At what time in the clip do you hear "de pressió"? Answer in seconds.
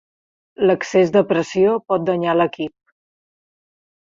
1.15-1.75